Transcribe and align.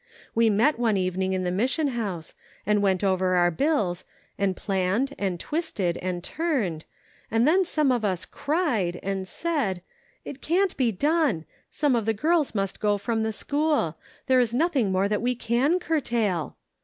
We 0.33 0.49
met 0.49 0.79
one 0.79 0.97
evening 0.97 1.33
in 1.33 1.43
the 1.43 1.51
mission 1.51 1.89
house, 1.89 2.33
and 2.65 2.81
went 2.81 3.03
over 3.03 3.35
our 3.35 3.51
bills, 3.51 4.03
and 4.35 4.57
planned, 4.57 5.13
and 5.19 5.39
twisted, 5.39 5.95
and 5.97 6.23
turned, 6.23 6.85
and 7.29 7.47
then 7.47 7.63
some 7.63 7.91
of 7.91 8.03
us 8.03 8.25
cried 8.25 8.99
and 9.03 9.27
said:' 9.27 9.83
It 10.25 10.41
can 10.41 10.61
not 10.61 10.75
be 10.75 10.91
done. 10.91 11.45
Some 11.69 11.95
of 11.95 12.07
the 12.07 12.15
girls 12.15 12.55
mast 12.55 12.79
go 12.79 12.97
from 12.97 13.21
the 13.21 13.31
school. 13.31 13.95
There 14.25 14.39
is 14.39 14.55
nothing 14.55 14.91
more 14.91 15.07
that 15.07 15.21
we 15.21 15.35
can 15.35 15.77
curtail.' 15.79 16.57